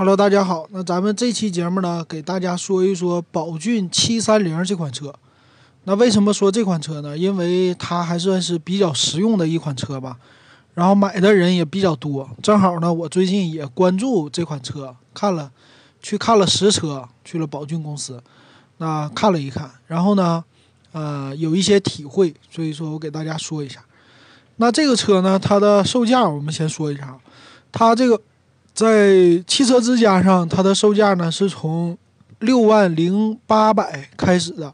[0.00, 0.66] Hello，大家好。
[0.70, 5.14] 那咱们这期节目呢，给大家说一说宝骏七三零这款车。
[5.84, 7.18] 那为什么说这款车呢？
[7.18, 10.16] 因为它还算是比较实用的一款车吧。
[10.72, 12.26] 然后买的人也比较多。
[12.42, 15.52] 正好呢，我最近也关注这款车，看了，
[16.00, 18.22] 去看了实车，去了宝骏公司，
[18.78, 20.42] 那看了一看，然后呢，
[20.92, 23.84] 呃，有一些体会，所以说我给大家说一下。
[24.56, 27.18] 那这个车呢，它的售价我们先说一下，
[27.70, 28.18] 它这个。
[28.74, 31.98] 在汽车之家上，它的售价呢是从
[32.38, 34.72] 六万零八百开始的，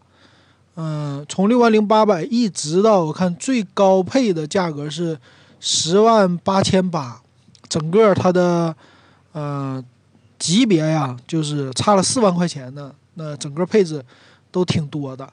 [0.76, 5.18] 嗯，从六万零八百一直到我看最高配的价格是
[5.58, 7.20] 十万八千八，
[7.68, 8.76] 整个它的
[9.32, 9.82] 呃
[10.38, 14.00] 级别呀，就是差了四万块钱呢，那整个配置
[14.52, 15.28] 都挺多的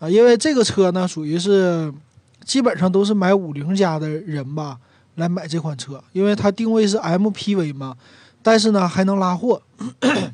[0.00, 1.92] 啊，因为这个车呢属于是
[2.44, 4.78] 基本上都是买五菱家的人吧。
[5.20, 7.96] 来买这款车，因为它定位是 MPV 嘛，
[8.42, 9.62] 但是呢还能拉货。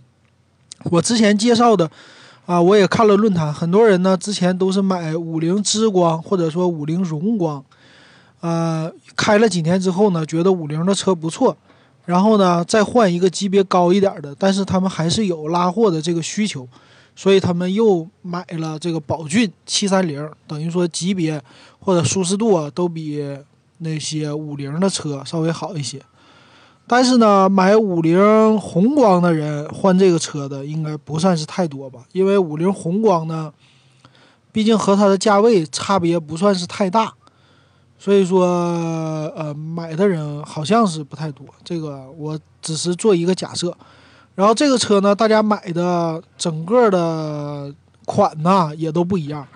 [0.90, 1.90] 我之前介绍的
[2.46, 7.62] 啊，我也看了论坛，很多人呢之前都是买五菱之光或者说五菱荣光，
[8.40, 11.56] 呃，开了几年之后呢，觉得五菱的车不错，
[12.04, 16.68] 然后呢再换一个级别高一点的，但是他们还是有拉货的这个需求，
[17.16, 21.42] 所以他们又买了这个宝骏七三零，等于说级别
[21.80, 23.20] 或者舒适度啊都比。
[23.78, 26.02] 那些五菱的车稍微好一些，
[26.86, 32.04] 但是呢，买五菱宏光的人换这个车的应该不算是太多吧？
[32.12, 33.52] 因为五菱宏光呢，
[34.52, 37.12] 毕竟和它的价位差别不算是太大，
[37.98, 38.46] 所以说
[39.36, 41.44] 呃，买的人好像是不太多。
[41.62, 43.76] 这个我只是做一个假设。
[44.34, 47.74] 然后这个车呢，大家买的整个的
[48.04, 49.46] 款呢也都不一样，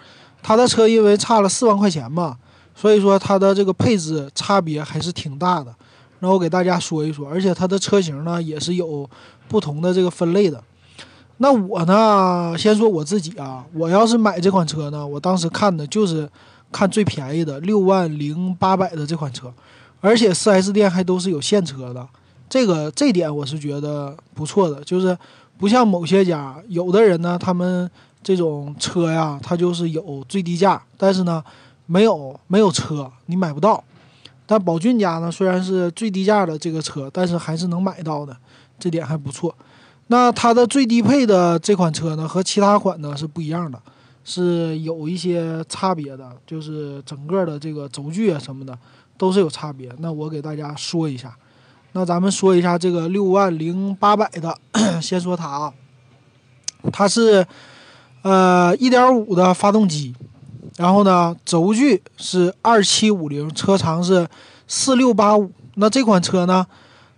[0.43, 2.37] 它的车因为差了四万块钱嘛。
[2.81, 5.75] 所以说它的这个配置差别还是挺大的，
[6.21, 9.07] 那我给大家说一说，而且它的车型呢也是有
[9.49, 10.65] 不同的这个分类的。
[11.37, 16.27] 那我呢，先说我自己啊，我要是买这款车呢，我当时看的就是
[16.73, 19.53] 看最便宜的六万零八百的这款车，
[20.01, 22.09] 而且 4S 店还都是有现车的，
[22.49, 25.15] 这个这点我是觉得不错的，就是
[25.59, 27.91] 不像某些家，有的人呢，他们
[28.23, 31.45] 这种车呀，它就是有最低价，但是呢。
[31.91, 33.83] 没有没有车，你买不到。
[34.47, 38.37] 但宝骏家呢，虽然是最低价的这个车，但是还是能买到的，
[38.79, 39.53] 这点还不错。
[40.07, 43.81] 那它的最低配的这款车呢，和其他款呢是不一样的，
[44.25, 48.79] 是有一些差别的，就是整个的这个轴距啊什么的
[49.19, 49.91] 都是有差别。
[49.99, 51.37] 那我给大家说一下。
[51.93, 54.57] 那咱们说一下这个六万零八百的，
[55.03, 55.75] 先说它啊，
[56.93, 57.45] 它是
[58.23, 60.15] 呃一点五的发动机。
[60.81, 64.27] 然后呢，轴距是二七五零，车长是
[64.67, 65.53] 四六八五。
[65.75, 66.67] 那这款车呢，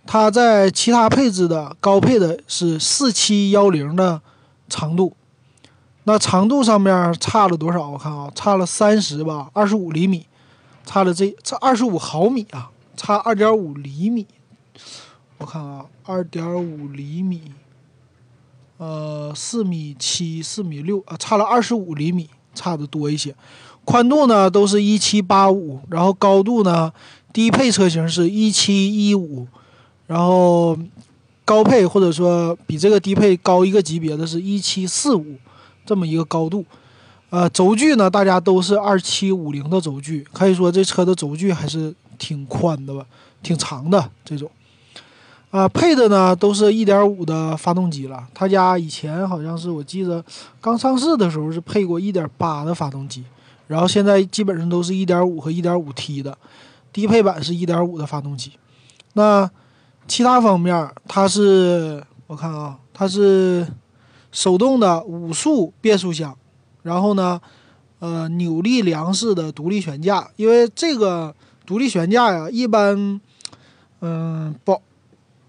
[0.05, 4.21] 它在其他配置的高配的是四七幺零的
[4.67, 5.15] 长度。
[6.03, 7.87] 那长度上面差了多少？
[7.91, 10.27] 我看啊，差了三十吧，二十五厘米，
[10.85, 14.27] 差了这差二十五毫米啊，差二点五厘米。
[15.37, 17.53] 我看啊，二点五厘米，
[18.75, 22.29] 呃，四米七，四米六啊，差了二十五厘米。
[22.53, 23.35] 差的多一些，
[23.85, 26.91] 宽度呢都是一七八五，然后高度呢
[27.31, 29.47] 低配车型是一七一五，
[30.07, 30.77] 然后
[31.45, 35.35] 高配或者说比这个低配高一个级别的是一七四五，
[35.85, 36.63] 这么一个高度。
[37.29, 43.03] 呃，轴距呢大家都是二七五零的轴距，可以说这车的轴距还是挺宽的吧，
[43.41, 44.49] 挺长的这种。
[45.53, 48.27] 啊，配的呢都是一点五的发动机了。
[48.33, 50.25] 他家以前好像是我记得
[50.59, 53.23] 刚上市的时候是配过一点八的发动机，
[53.67, 56.35] 然后现在基本上都是一点五和一点五 T 的，
[56.91, 58.53] 低配版是一点五的发动机。
[59.13, 59.47] 那
[60.07, 63.67] 其他方面，它是我看啊，它是
[64.31, 66.35] 手动的五速变速箱，
[66.81, 67.39] 然后呢，
[67.99, 70.27] 呃，扭力梁式的独立悬架。
[70.35, 73.21] 因为这个独立悬架呀，一般，
[74.01, 74.81] 嗯，不。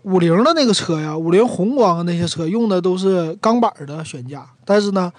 [0.04, 5.10] 五菱的那个车呀，五菱宏光那些车用的都是钢板的悬架，但是呢，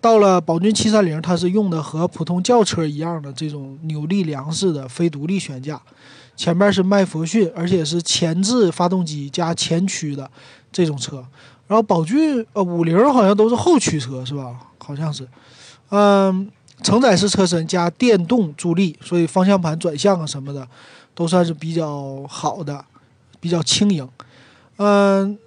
[0.00, 5.78] 到了宝骏七三零，它是用的和普通轿车一样的这种扭力梁式的非独立悬架，
[6.36, 10.30] 前面是麦弗逊，而且是前置发动机加前驱的
[10.72, 11.22] 这种车。
[11.66, 14.56] 然后宝骏呃五菱好像都是后驱车是吧？
[14.78, 15.28] 好像是，
[15.90, 16.50] 嗯，
[16.82, 20.66] 承载式车身加电动助力，所以方向盘转向啊什么的
[21.14, 22.82] 都算是比较好的，
[23.38, 24.08] 比较轻盈。
[24.82, 25.38] 嗯，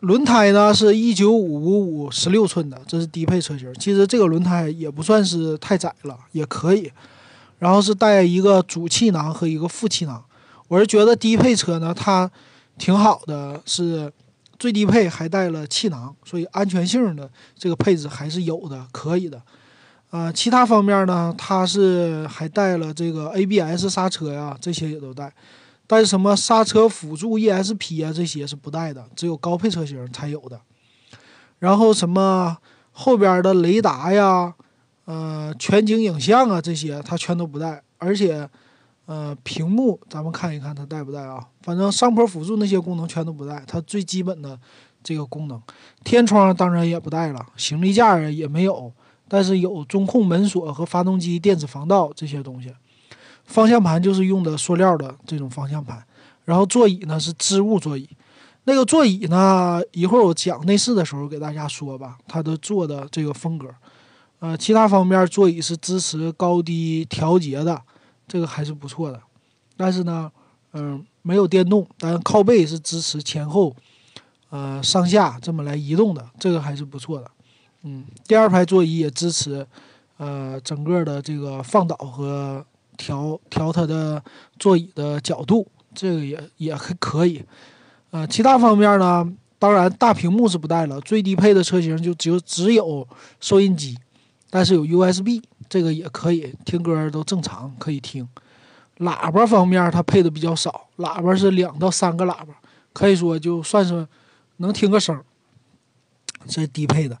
[0.00, 3.72] 轮胎呢是一九五五五十六寸的，这是低配车型。
[3.76, 6.92] 其实这个轮胎也不算是太窄了，也可以。
[7.60, 10.22] 然后是带一个主气囊和一个副气囊。
[10.68, 12.30] 我是觉得低配车呢，它
[12.76, 14.12] 挺好的，是
[14.58, 19.40] 最低配还带了气囊，所以安全性的这个配置还是有的，可以的。
[20.10, 25.32] 呃，其他方面呢，它是还带了这个 ABS 刹车呀，这些也都带。
[25.90, 30.60] 但是什么刹车辅助 ESP 啊，这些是不带的，只有高配车型才有的。
[31.58, 32.56] 然后什么
[32.92, 34.54] 后边的雷达呀，
[35.06, 37.82] 呃，全景影像啊，这些它全都不带。
[37.98, 38.48] 而且，
[39.06, 41.44] 呃，屏幕咱们看一看它带不带啊？
[41.62, 44.56] 反正上坡辅助那些功能全都不带，它最基本的
[45.02, 45.60] 这个功能。
[46.04, 48.92] 天窗当然也不带了，行李架也没有，
[49.26, 52.72] 但是有中控门锁和发动机电子防盗这些东西。
[53.50, 56.00] 方向盘就是用的塑料的这种方向盘，
[56.44, 58.08] 然后座椅呢是织物座椅，
[58.62, 63.66] 那个座椅呢一会儿我讲内饰的时候给大家说吧，它的做的这个风格，
[64.38, 67.82] 呃，其他方面座椅是支持高低调节的，
[68.28, 69.20] 这个还是不错的，
[69.76, 70.30] 但是呢，
[70.72, 73.74] 嗯，没有电动，但靠背是支持前后，
[74.50, 77.28] 呃，上下这么来移动的，这个还是不错的，
[77.82, 79.66] 嗯，第二排座椅也支持，
[80.18, 82.64] 呃，整个的这个放倒和。
[83.00, 84.22] 调调它的
[84.58, 87.42] 座椅的角度，这个也也还可以。
[88.10, 89.26] 呃，其他方面呢，
[89.58, 91.00] 当然大屏幕是不带了。
[91.00, 93.08] 最低配的车型就只有只有
[93.40, 93.96] 收音机，
[94.50, 98.28] 但是有 USB，这个也可以听歌都正常可以听。
[98.98, 102.48] 喇叭方面它配的比较少，喇叭是两到三个喇叭，
[102.92, 104.06] 可以说就算是
[104.58, 105.18] 能听个声。
[106.46, 107.16] 这低配的，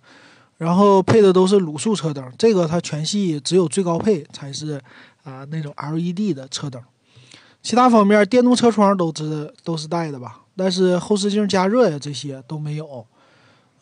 [0.58, 4.82] 然后配的都是卤素车灯，这个它全系只有最高配才是。
[5.30, 6.82] 啊，那种 LED 的车灯，
[7.62, 10.40] 其他方面电动车窗都是都是带的吧？
[10.56, 13.06] 但是后视镜加热呀这些都没有。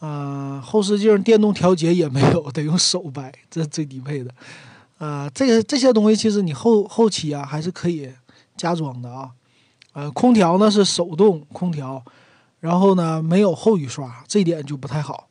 [0.00, 4.30] 呃，后视镜电动调节也没有，得用手掰，这最低配的。
[4.98, 8.12] 呃，这个这些东西其实你后后期啊还是可以
[8.56, 9.30] 加装的啊。
[9.94, 12.00] 呃，空调呢是手动空调，
[12.60, 15.28] 然后呢没有后雨刷，这点就不太好。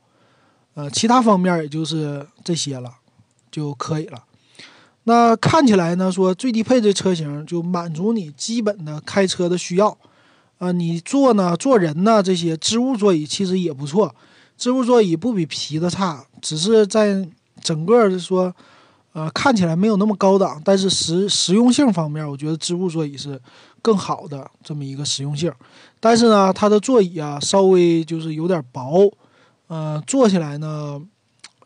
[0.73, 2.91] 呃，其他方面也就是这些了
[3.49, 4.23] 就可以了。
[5.07, 9.97] 那看起来呢，说最低配的车型就满足你基本的开车的需要，
[10.57, 14.13] 啊，你坐呢，坐人呢，这些织物座椅其实也不错，
[14.57, 17.25] 织物座椅不比皮的差，只是在
[17.61, 18.53] 整个的说，
[19.13, 23.39] 呃，看起来没有那么高档，但是实实用性方面，我觉得织物座椅是
[23.81, 25.49] 更好的这么一个实用性。
[26.01, 29.09] 但是呢，它的座椅啊，稍微就是有点薄，
[29.67, 31.01] 呃，坐起来呢，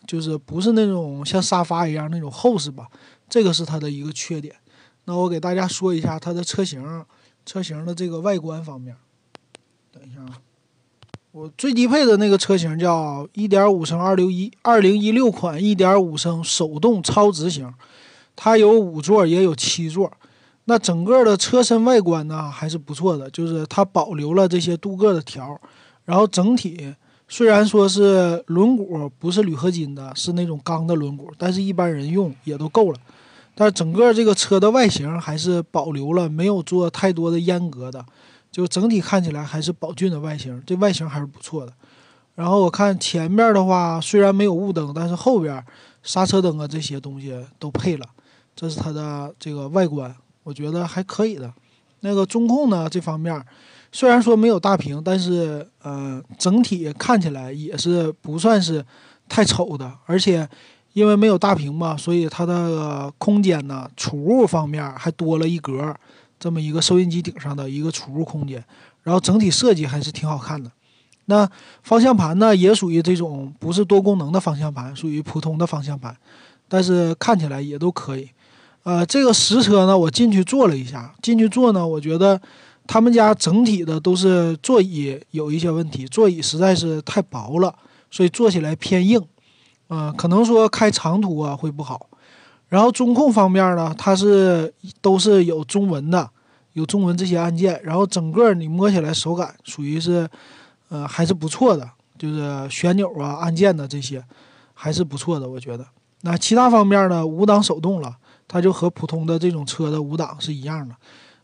[0.05, 2.87] 就是不是那种像沙发一样那种厚实吧。
[3.31, 4.53] 这个是它的一个缺点，
[5.05, 7.05] 那我给大家说一下它的车型，
[7.45, 8.93] 车型的这个外观方面。
[9.89, 10.35] 等一下啊，
[11.31, 17.73] 我最低配的那个车型叫1.5升261，2016款1.5升手动超值型，
[18.35, 20.11] 它有五座也有七座。
[20.65, 25.57] 那整个的车身外观呢还是不错的，就是它保留了这些镀铬的条，
[26.03, 26.93] 然后整体
[27.29, 32.99] 虽然说是轮毂不是铝合金的，是那种钢的轮毂，但是一般人用也都够了。
[33.53, 38.03] 但整个这个车的外形还是保留了，没有做太多的阉割的，
[38.49, 41.73] 就整体看起来还是宝骏的外形，这外形还是不错的。
[42.33, 45.63] 然后我看前面的话，虽然没有雾灯，但是后边
[46.01, 48.05] 刹车灯啊这些东西都配了，
[48.55, 51.53] 这是它的这个外观，我觉得还可以的。
[51.99, 53.45] 那个中控呢这方面，
[53.91, 58.83] 虽然说没有大屏，但是呃整体看起来也是不算是
[59.27, 60.49] 太丑的，而且。
[60.93, 65.95] 因为没有大屏嘛，所以它的空间呢，储物方面还多了一格，
[66.39, 68.63] 这么一个收音机顶上的一个储物空间，
[69.03, 70.69] 然后整体设计还是挺好看的。
[71.25, 71.49] 那
[71.83, 76.13] 方向盘呢，也属于这种不是多功能的方向盘，属于普通的方向盘，
[76.67, 78.29] 但是看起来也都可以。
[78.83, 82.41] 呃，这个实车呢，我进去坐了一下，进去坐呢，我觉得
[82.85, 87.73] 他们家整体的都是座椅有一些问题，座椅实在是太薄了，
[88.09, 89.23] 所以坐起来偏硬。
[89.93, 92.07] 嗯，可能说开长途啊会不好，
[92.69, 96.29] 然后中控方面呢，它是都是有中文的，
[96.71, 100.29] 有中文这些按键，然后整个你摸起来手感属于是，
[100.87, 104.23] 呃，还是不错的，就是旋钮啊、按键的这些
[104.73, 105.85] 还是不错的，我觉得。
[106.21, 108.15] 那其他方面呢，五档手动了，
[108.47, 110.95] 它就和普通的这种车的五档是一样的。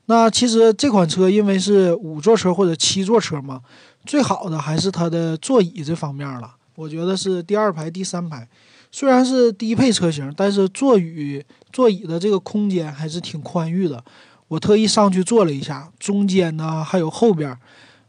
[0.06, 3.60] 那其实这款车因为是五座车或者七座车嘛，
[4.06, 6.54] 最好的还是它的座椅这方面了。
[6.78, 8.48] 我觉得是第二排、第三排，
[8.92, 11.44] 虽然是低配车型，但是座椅
[11.74, 14.04] 座椅的这个空间还是挺宽裕的。
[14.48, 17.58] 我特意上去坐了一下，中间呢还有后边，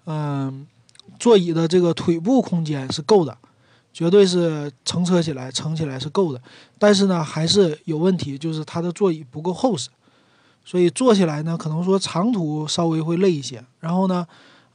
[0.04, 0.66] 嗯，
[1.18, 3.38] 座椅的这个腿部空间是够的，
[3.90, 6.42] 绝对是乘车起来、乘起来是够的。
[6.78, 9.88] 但是呢，还是有问题，就是它的座椅不够厚实，
[10.62, 13.64] 所以坐起来呢，可能说长途稍微会累一些。
[13.80, 14.26] 然后呢。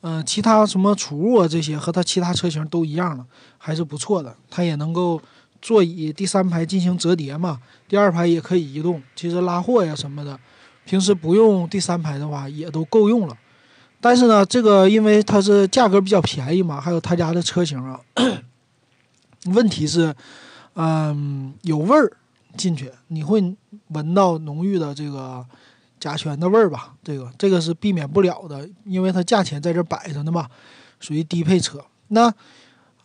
[0.05, 3.25] 嗯，其他什么储物啊这些和它其他车型都一样了，
[3.57, 4.35] 还是不错的。
[4.49, 5.21] 它也能够
[5.61, 9.01] 座椅第三排进行折叠嘛，第二排也可以移动。
[9.15, 10.37] 其实拉货呀什么的，
[10.83, 13.37] 平时不用第三排的话也都够用了。
[14.01, 17.97] 但是呢，这个因为它是价格比较便宜嘛，还有他家的车型啊，
[19.55, 20.13] 问题是，
[20.73, 22.11] 嗯，有味儿
[22.57, 23.55] 进去，你会
[23.87, 25.45] 闻到浓郁的这个。
[26.03, 30.49] 甲醛的味儿吧，这个这个是避免不了的，因为它价钱在这摆着呢嘛，
[30.99, 31.79] 属于低配车。
[32.09, 32.29] 那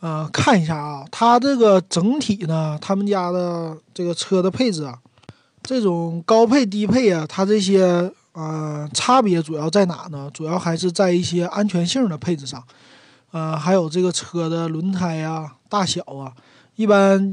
[0.01, 4.99] 呃，看一下啊，它这个整体呢，他们家的这个车的配置啊，
[5.63, 10.29] 这种高配低配啊，它这些呃差别主要在哪呢？
[10.35, 12.61] 主要还是在一些安全性的配置上，
[13.31, 16.33] 呃，还有这个车的轮胎啊、大小啊，
[16.75, 17.31] 一般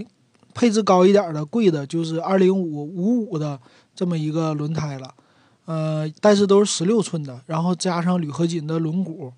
[0.54, 3.60] 配置高一点的、贵的，就是二零五五五的
[3.96, 5.12] 这么一个轮胎了。
[5.66, 9.32] 呃，但是都是十六寸的，然后加上铝合金的轮毂，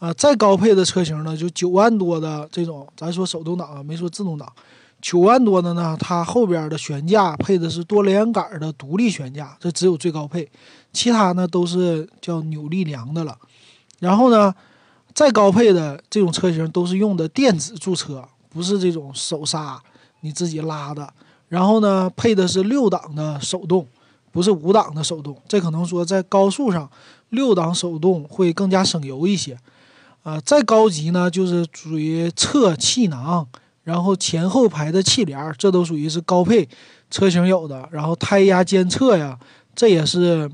[0.00, 4.52] 啊，再高配的车型呢，就九万多的这种，咱说手动挡啊，没说自动挡，
[5.00, 10.50] 九万多的呢，它后边的悬架配的是多连杆的独立悬架，这只有最高配，
[10.92, 13.38] 其他呢都是叫扭力梁的了。
[14.00, 14.52] 然后呢，
[15.14, 19.80] 再高配的这种车型都是用的电子驻车，不是这种手刹
[20.22, 21.12] 你自己拉的。
[21.48, 23.86] 然后呢，配的是六档的手动。
[24.30, 26.90] 不是五档的手动，这可能说在高速上，
[27.30, 29.58] 六档手动会更加省油一些。
[30.22, 33.46] 啊，再高级呢，就是属于侧气囊，
[33.84, 36.68] 然后前后排的气帘，这都属于是高配
[37.10, 37.88] 车型有的。
[37.90, 39.38] 然后胎压监测呀，
[39.74, 40.50] 这也是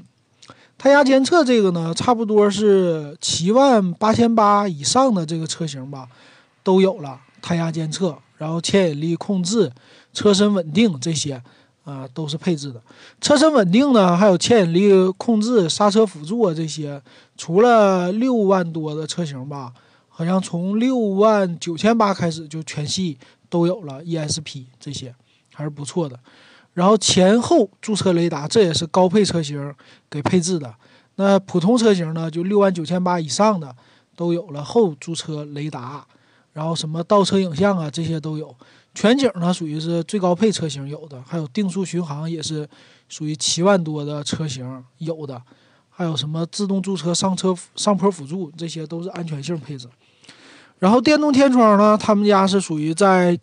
[0.79, 6.07] 胎压监测这个呢，差不多是七万八千八以上的这个车型吧，
[6.63, 9.73] 都有了胎压监测，然后牵引力控制、
[10.13, 11.43] 车身稳定这些。
[11.85, 12.83] 啊，都是配置的，
[13.21, 17.01] 车身稳定呢，还有牵引力控制、刹车辅助啊这些，
[17.37, 19.71] 除了六万多的车型吧，
[20.09, 23.19] 好像从六万九千八开始就全系
[23.51, 25.15] 都有了 ESP 这些，
[25.53, 26.19] 还是不错的。
[26.73, 29.75] 然后前后驻车雷达，这也是高配车型
[30.09, 30.75] 给配置的。
[31.17, 33.77] 那普通车型呢，就六万九千八以上的
[34.17, 36.07] 都有了后驻车雷达，
[36.55, 38.57] 然后什么倒车影像啊这些都有。
[38.95, 42.69] 全景呢，属于是最高配车型有的，还有定速巡航也是
[43.09, 45.43] 属于七万多的车型有的，
[45.91, 49.89] 还有什么自动驻车、上车上坡辅助，这些都是安全性配置。
[50.79, 53.37] 然后电动天窗呢，他们家是属于在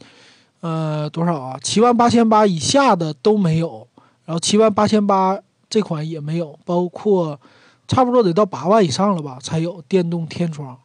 [0.62, 1.60] 呃多少啊？
[1.62, 3.88] 七万八千八以下的都没有，
[4.26, 5.38] 然后七万八千八
[5.70, 7.40] 这款也没有，包括
[7.88, 10.78] 差不多得到八万以上了吧才有电动天窗，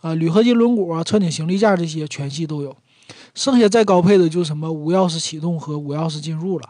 [0.00, 2.76] 啊，铝合金轮毂啊、车顶行李架这些全系都有。
[3.34, 6.68] 剩下再高配的就是什么无钥匙启动和无钥匙进入了，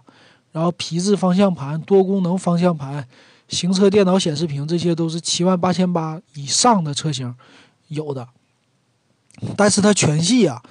[0.52, 3.06] 然后皮质方向盘、多功能方向盘、
[3.48, 7.34] 行车电脑显示屏，这些都是七万八千八以上的车型
[7.88, 8.28] 有的。
[9.56, 10.62] 但是它全系啊，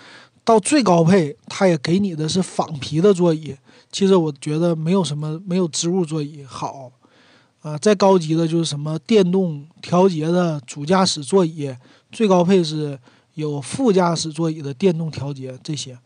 [0.43, 3.55] 到最高配，它也给你的是仿皮的座椅。
[3.91, 6.91] 其实我觉得没有什么没有织物座椅好
[7.61, 7.77] 啊。
[7.77, 11.75] 再高级的就是什么电动调节的主驾驶座椅，
[12.11, 12.97] 最高配是。
[13.35, 15.97] 有副驾驶座椅的电动调节，这些，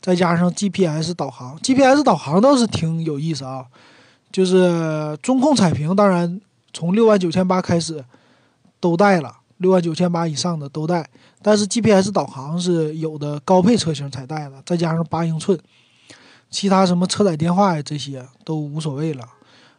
[0.00, 3.66] 再加上 GPS 导航，GPS 导航倒是挺有意思啊。
[4.32, 6.40] 就是中控彩屏，当然
[6.72, 8.04] 从六万九千八开始
[8.80, 11.08] 都带了，六万九千八以上的都带。
[11.40, 15.58] 但是 GPS 导航是有的高配车型才带的，再加上八英寸，
[16.50, 19.24] 其他什么车载电话呀这些都无所谓了。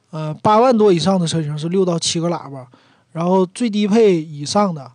[0.10, 2.65] 呃，八万多以上的车型是六到七个喇叭，
[3.12, 4.91] 然后最低配以上的。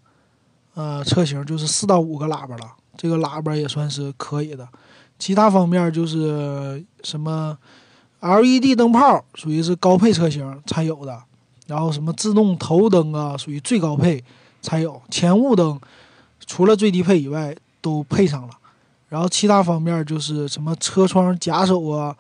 [0.74, 4.66] 呃，车型就是四到五个喇叭了，这个喇叭也算是可以的。
[5.18, 7.56] 其他方面就是什么
[8.20, 11.22] LED 灯泡，属于是高配车型才有的。
[11.66, 14.22] 然后什么自动头灯啊，属于最高配
[14.60, 15.00] 才有。
[15.10, 15.80] 前雾灯
[16.46, 18.50] 除了最低配以外都配上了。
[19.08, 22.16] 然后其他方面就是什么车窗夹手啊。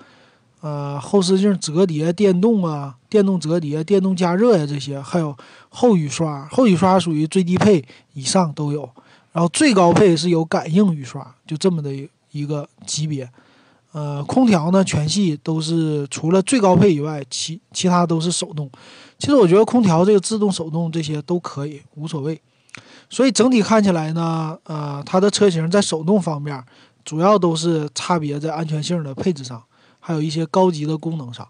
[0.62, 5.36] 呃，后视镜折叠电动啊，电动折叠、电动加热呀，这些还有
[5.68, 8.88] 后雨刷，后雨刷属于最低配以上都有，
[9.32, 11.90] 然后最高配是有感应雨刷，就这么的
[12.30, 13.28] 一个级别。
[13.90, 18.70] 呃，空调呢，全系都是除了最高配以外，其其他都是手动。
[19.18, 22.40] 其实我觉得空调这个自动、手动这些都可以，无所谓。
[23.10, 26.64] 所以整体看起来呢，呃，它的车型在手动方面，
[27.04, 29.60] 主要都是差别在安全性的配置上。
[30.04, 31.46] 还有一些高级的功能上，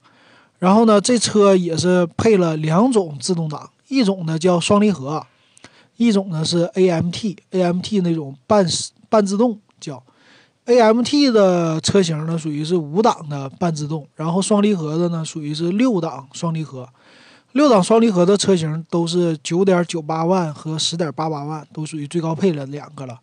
[0.58, 5.26] 然后呢，这车也是配了两种自动挡，一种呢叫双离合，
[5.96, 8.66] 一种呢是 AMT，AMT 那种半
[9.08, 10.02] 半自动叫。
[10.66, 16.88] AMT 的车型呢，属于是五档的半自动，然后双离合的呢属于是六档双离合，
[17.52, 23.18] 六档双离合的车型都是九点九八万和十点八八万，都属于最高配的两个了。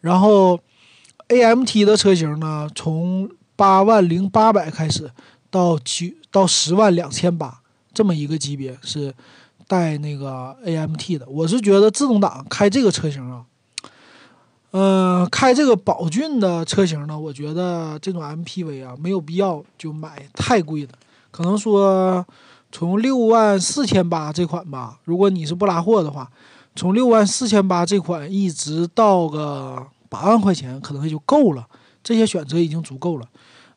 [0.00, 0.58] 然后
[1.28, 3.30] AMT 的车型呢，从
[3.62, 5.08] 八万零八百开始
[5.48, 7.60] 到九到十万两千八
[7.94, 9.14] 这么一个级别是
[9.68, 11.24] 带那个 AMT 的。
[11.28, 13.44] 我是觉得自动挡开这个车型啊。
[14.72, 20.92] 嗯，开这个宝骏的车型呢，我觉得这种 MPV 啊，没有必要就买太贵的。
[21.30, 22.26] 可能说
[22.72, 26.28] 从六万四千八这款吧，如果你是不拉货的话，
[26.74, 31.64] 从六万四千八这款一直到个八万块钱，可能也就够了。
[32.02, 33.28] 这些选择已经足够了。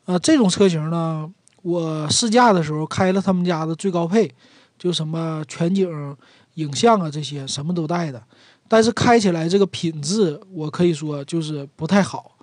[0.06, 1.30] 呃，这种车型呢，
[1.62, 4.32] 我试驾的时候开了他们家的最高配，
[4.78, 6.16] 就什么全景
[6.54, 8.22] 影像啊这些什么都带的。
[8.68, 12.36] 但是开起来这个品质，我可以说就是不太好。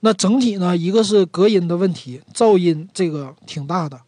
[0.00, 4.00] 那整体呢，一个是隔音的问题，噪音这个挺大的。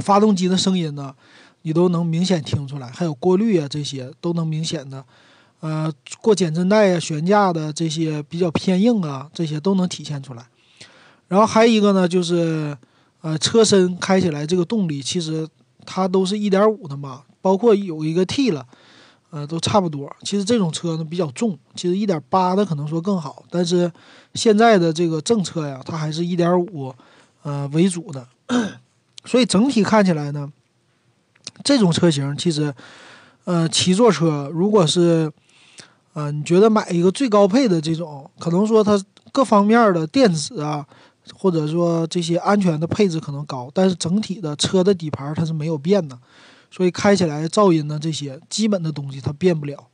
[0.00, 1.14] 发动机的声音呢，
[1.62, 5.04] 你都能明显听出来，还有过滤啊这些都能明显的，
[5.60, 10.46] 呃，过减震带啊、悬架的这些比较偏硬啊，这些都能体现出来。
[11.28, 12.76] 然后还有一个呢，就是
[13.20, 15.46] 呃，车身开起来这个动力，其实
[15.86, 18.66] 它都是一点五的嘛，包括有一个 T 了。
[19.30, 20.10] 呃，都差不多。
[20.22, 23.44] 其实这种车呢比较重，其实一点八的可能说更好。
[23.50, 23.92] 但是
[24.32, 26.94] 现在的这个政策呀，它还是一点五，
[27.42, 28.26] 呃为主的。
[29.26, 30.50] 所以整体看起来呢，
[31.62, 32.74] 这种车型其实，
[33.44, 35.30] 呃，七座车如果是，
[36.14, 38.98] 呃，你觉得买一个最高配的这种，可能说它
[39.30, 40.86] 各方面的电子啊，
[41.34, 46.18] 或者说这些安全的配置可能高，但是整体的车的底盘它是没有变的。
[46.70, 49.86] 所以开起来噪音呢，这些基本的东西它变不了，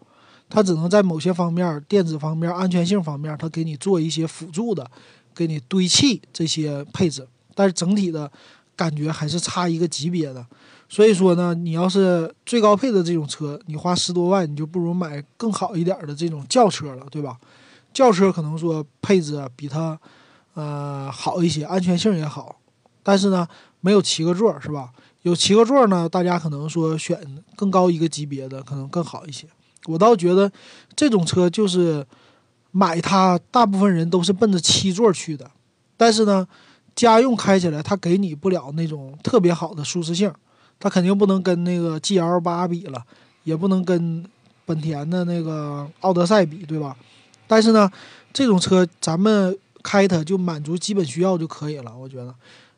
[0.49, 4.91] 它只能在某些方面、电子方面、安全性方面，它给你做一些辅助的，
[5.35, 8.31] 给你堆砌这些配置，但是整体的
[8.75, 10.45] 感觉还是差一个级别的。
[10.89, 17.39] 所以说呢，你要是最高配的这种车，你花十多万，你就不如买更好一点的这种轿车了，对吧？
[17.93, 19.97] 轿车可能说配置比它
[20.55, 22.57] 呃好一些，安全性也好，
[23.03, 23.47] 但是呢，
[23.81, 24.91] 没有七个座儿，是吧？
[25.23, 27.19] 有七个座儿呢，大家可能说选
[27.57, 29.47] 更高一个级别的可能更好一些。
[29.87, 30.51] 我倒觉得
[30.95, 32.07] 这种车就是
[32.71, 35.51] 买它，大部分人都是奔着七座去的。
[35.97, 36.47] 但是呢，
[36.95, 40.33] 家用开起来它给你不了那种特别好的舒适性，
[40.79, 43.03] 它肯定不能跟那个 GL 八比了，
[43.45, 44.25] 也不能跟
[44.67, 46.97] 本田的那个奥德赛比，对吧？
[47.47, 47.91] 但是呢，
[48.33, 52.35] 这种车咱们开它就满足基本需要就可以了，我觉得。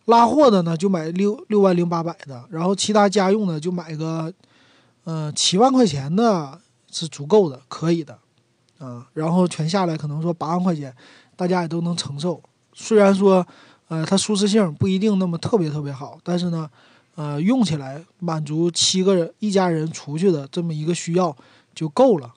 [0.07, 4.33] 拉货的呢，就买六六万零八百的，然后其他家用的就买个，
[5.03, 6.61] 呃，七万块钱的
[6.93, 8.17] 是足够的，可以的，
[8.79, 10.95] 啊，然后全下来可能说八万块钱，
[11.35, 12.41] 大家也都能承受。
[12.73, 13.45] 虽然说，
[13.89, 16.71] 呃，它舒适性不一定那么特别特别好，但是呢，
[17.17, 21.37] 呃，用起来满足七个人一家人出去的这么一个需要
[21.75, 22.33] 就够了，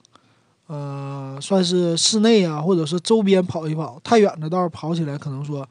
[0.72, 5.68] 呃，算是室内啊，或者是周边跑一跑，太远的道跑起来可能说，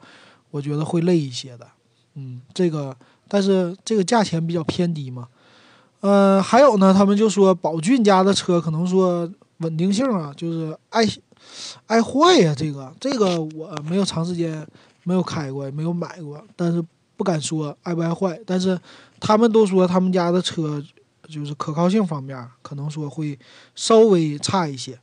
[0.50, 1.66] 我觉得会累一些的。
[2.16, 2.94] 嗯，这个，
[3.26, 5.28] 但是这个价钱比较偏低嘛，
[6.00, 9.26] 呃，还有呢，他们就说宝骏家的车可能说
[9.58, 11.02] 稳定性啊，就是爱
[11.86, 14.66] 爱坏呀，这个这个我没有长时间
[15.04, 16.84] 没有开过，也没有买过，但是
[17.16, 18.78] 不敢说爱不爱坏，但是
[19.18, 20.82] 他们都说他们家的车
[21.30, 23.38] 就是可靠性方面可能说会
[23.74, 24.98] 稍微差一些。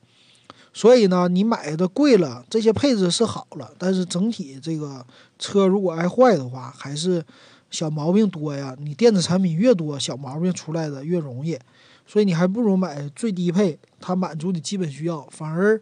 [0.73, 5.03] 所以呢，你买的贵了，这些配置是好了，但是整体这个
[5.39, 7.25] 车如果爱坏的话，还是
[7.71, 8.75] 小毛病多呀。
[8.79, 11.57] 你电子产品越多，小毛病出来的越容易，
[12.05, 15.81] 所以你还不如买最低配，它满足你基本需要，反而，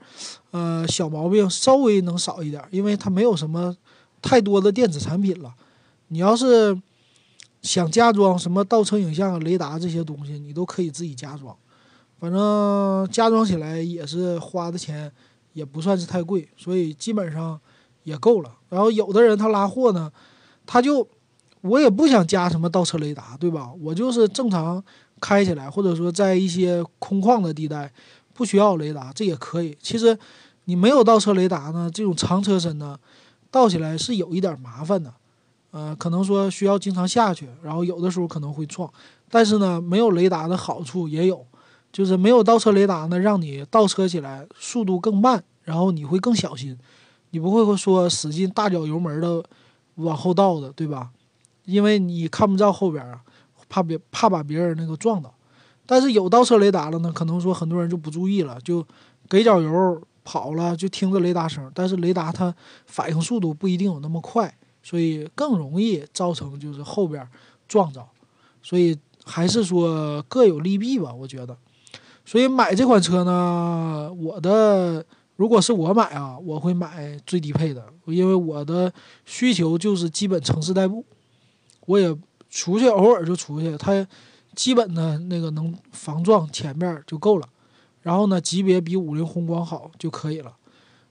[0.52, 3.76] 呃，小毛病稍微能少一点，因为它没有什么
[4.22, 5.54] 太多的电子产品了。
[6.08, 6.80] 你要是
[7.66, 11.56] 想加装什么倒车影像、雷达这些东西，你都可以自己加装。
[12.20, 15.12] 反正加装起来也是花的钱，
[15.54, 17.60] 也不算是太贵，所以基本上
[18.04, 18.52] 也够了。
[18.70, 20.12] 然后有的人他拉货呢，
[20.66, 21.06] 他就
[21.62, 23.72] 我也不想加什么倒车雷达，对吧？
[23.82, 24.82] 我就是正常
[25.20, 27.92] 开起来，或者说在一些空旷的地带
[28.34, 29.76] 不需要雷达，这也可以。
[29.82, 30.18] 其实
[30.66, 32.98] 你没有倒车雷达呢，这种长车身呢，
[33.50, 35.14] 倒起来是有一点麻烦的，
[35.76, 38.90] 呃，可能说需要经常下去，然后有的时候可能会撞。
[39.30, 41.46] 但是呢，没有雷达的好处也有。
[41.92, 46.78] 就是没有倒车雷达呢，让你倒车起来速度更慢，然后你会更小心，
[47.32, 49.44] 你不会说使劲大脚油门的
[49.96, 51.10] 往后倒的，对吧？
[51.66, 53.22] 因为你看不到后边啊，
[53.68, 55.34] 怕别怕把别人那个撞到。
[55.86, 58.86] 但是有倒车雷达了呢，可能说很多人就不注意了，就
[59.30, 62.54] 给脚油跑了，就听着雷达声，但是雷达它
[62.86, 64.54] 反应速度不一定有那么快，
[64.86, 67.28] 所以更容易造成就是后边
[67.68, 68.06] 撞着。
[68.62, 68.96] 所以
[69.26, 71.58] 还是说各有利弊吧，我觉得。
[72.24, 75.04] 所以买这款车呢，我的
[75.38, 78.94] 如果是我买啊，我会买最低配的，因为我的
[79.26, 81.04] 需求就是基本城市代步，
[81.88, 82.16] 我也
[82.50, 84.08] 出去偶尔就出去，它
[84.56, 87.48] 基本的那个能防撞前面就够了，
[88.02, 90.56] 然后呢，级别比五菱宏光好就可以了。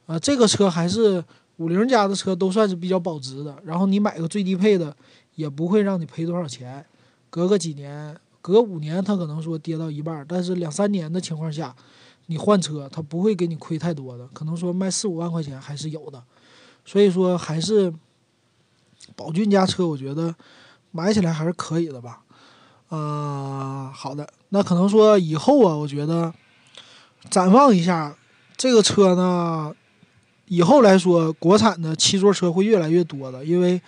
[0.06, 1.24] 啊，这个车还是
[1.56, 4.96] 五菱家的车都算是比较保值的，然后你买个最低配的
[5.34, 6.84] 也不会让你赔多少钱，
[7.30, 8.16] 隔个几年。
[8.40, 11.74] 隔五年，它可能说跌到一半，但是两三年的情况下，
[12.26, 16.22] 你换车，它不会给你亏太多的，可能说卖四五万块钱还是有的。
[16.84, 17.90] 所以说，还是
[19.16, 20.34] 宝骏家车，我觉得
[20.90, 22.20] 买起来还是可以的吧。
[22.90, 26.30] 呃，好的，那可能说以后啊，我觉得
[27.30, 28.14] 展望一下
[28.58, 29.74] 这个车呢，
[30.46, 33.80] 以后来说，国产的七座车会越来越多的，因为。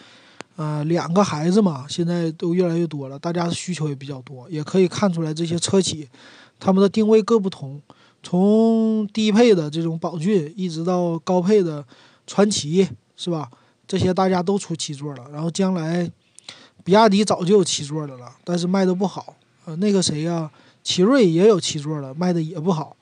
[0.58, 6.08] 呃，两个孩子嘛，现在都越来越多了，大家的需求也比较多，也可以看出来这些车企，
[6.58, 7.78] 他们的定位各不同，
[8.22, 11.84] 从低配的这种宝骏，一直到高配的
[12.26, 12.88] 传祺，
[13.18, 13.50] 是吧？
[13.86, 16.10] 这些大家都出七座了，然后将来，
[16.82, 19.36] 比亚迪早就有七座的了，但是卖的不好。
[19.66, 20.50] 呃，那个谁呀，
[20.82, 22.96] 奇瑞也有七座的，卖的也不好。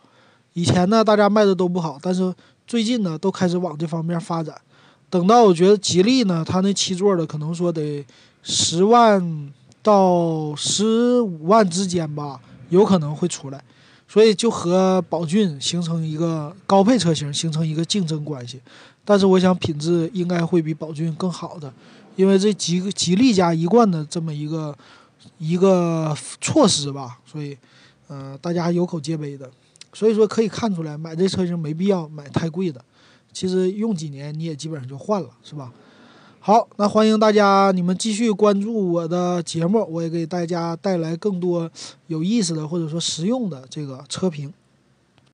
[0.55, 2.35] 以前呢，大家卖的都不好，但是
[2.75, 4.53] 最近呢，都开始往这方面发展。
[5.09, 8.05] 等到我觉得吉利呢，它那七座的可能说得
[8.43, 13.63] 十万到十五万之间吧，有可能会出来，
[14.09, 18.61] 所以就和宝骏形成一个高配车型，形成一个竞争关系。
[19.05, 21.73] 但是我想品质应该会比宝骏更好的，
[22.17, 24.77] 因为这吉吉利家一贯的这么一个
[25.39, 27.57] 一个措施吧，所以
[28.09, 29.49] 呃大家有口皆碑的。
[29.95, 32.85] 所以说可以看出来，买这车型没必要买太贵的。
[33.33, 35.73] 其实用几年你也基本上就换了，是吧？
[36.41, 41.71] 好，那欢迎大家你们继续关注我的节目，我也给大家带来更多
[42.09, 44.53] 有意思的或者说实用的这个车评。